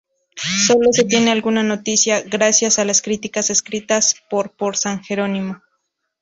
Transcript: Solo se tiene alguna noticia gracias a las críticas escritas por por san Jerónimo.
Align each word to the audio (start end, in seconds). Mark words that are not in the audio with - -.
Solo 0.65 0.91
se 0.91 1.03
tiene 1.03 1.29
alguna 1.29 1.61
noticia 1.61 2.21
gracias 2.23 2.79
a 2.79 2.85
las 2.85 3.03
críticas 3.03 3.51
escritas 3.51 4.15
por 4.31 4.49
por 4.51 4.75
san 4.75 5.03
Jerónimo. 5.03 5.61